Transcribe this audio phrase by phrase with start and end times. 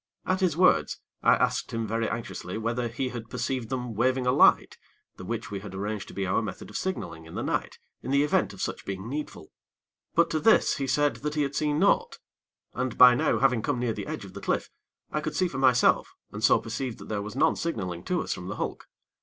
[0.25, 4.31] At his words, I asked him very anxiously whether he had perceived them waving a
[4.31, 4.79] light,
[5.17, 8.09] the which we had arranged to be our method of signaling in the night, in
[8.09, 9.51] the event of such being needful;
[10.15, 12.17] but, to this, he said that he had seen naught;
[12.73, 14.71] and, by now, having come near the edge of the cliff,
[15.11, 18.33] I could see for myself, and so perceived that there was none signaling to us
[18.33, 18.87] from the hulk.